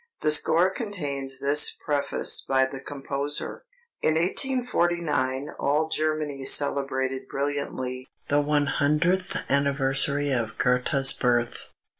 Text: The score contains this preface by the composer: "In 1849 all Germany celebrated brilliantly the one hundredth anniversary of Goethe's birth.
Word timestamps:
The 0.21 0.31
score 0.31 0.71
contains 0.71 1.37
this 1.37 1.69
preface 1.85 2.41
by 2.49 2.65
the 2.65 2.79
composer: 2.79 3.65
"In 4.01 4.15
1849 4.15 5.49
all 5.59 5.89
Germany 5.89 6.43
celebrated 6.43 7.27
brilliantly 7.27 8.07
the 8.27 8.41
one 8.41 8.65
hundredth 8.65 9.37
anniversary 9.47 10.31
of 10.31 10.57
Goethe's 10.57 11.13
birth. 11.13 11.67